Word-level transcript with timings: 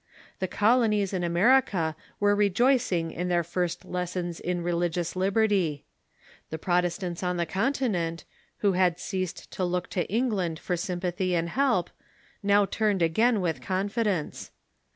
The 0.39 0.47
colonies 0.47 1.13
in 1.13 1.23
America 1.23 1.95
were 2.19 2.35
rejoicing 2.35 3.11
in 3.11 3.27
their 3.27 3.43
fir^t 3.43 3.87
lessons 3.87 4.39
in 4.39 4.63
religious 4.63 5.15
liberty. 5.15 5.85
The 6.49 6.57
Protestants 6.57 7.21
on 7.21 7.37
the 7.37 7.45
Continent, 7.45 8.25
who 8.65 8.71
had 8.71 8.99
ceased 8.99 9.51
to 9.51 9.63
look 9.63 9.91
to 9.91 10.11
England 10.11 10.57
for 10.57 10.75
sympathy 10.75 11.35
and 11.35 11.49
help, 11.49 11.91
now 12.41 12.65
turned 12.65 13.03
again 13.03 13.41
with 13.41 13.61
confidence. 13.61 14.49